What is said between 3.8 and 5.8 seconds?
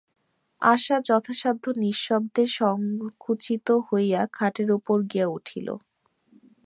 হইয়া খাটের উপর গিয়া উঠিল।